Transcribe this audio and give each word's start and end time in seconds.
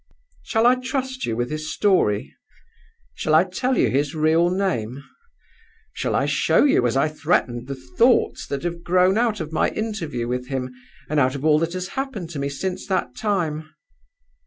"Shall 0.41 0.65
I 0.65 0.73
trust 0.81 1.27
you 1.27 1.37
with 1.37 1.51
his 1.51 1.71
story? 1.71 2.35
Shall 3.13 3.35
I 3.35 3.43
tell 3.43 3.77
you 3.77 3.91
his 3.91 4.15
real 4.15 4.49
name? 4.49 5.03
Shall 5.93 6.15
I 6.15 6.25
show 6.25 6.63
you, 6.63 6.87
as 6.87 6.97
I 6.97 7.07
threatened, 7.07 7.67
the 7.67 7.75
thoughts 7.75 8.47
that 8.47 8.63
have 8.63 8.81
grown 8.83 9.15
out 9.19 9.39
of 9.39 9.53
my 9.53 9.69
interview 9.69 10.27
with 10.27 10.47
him 10.47 10.73
and 11.07 11.19
out 11.19 11.35
of 11.35 11.45
all 11.45 11.59
that 11.59 11.73
has 11.73 11.89
happened 11.89 12.31
to 12.31 12.39
me 12.39 12.49
since 12.49 12.87
that 12.87 13.15
time? 13.15 13.69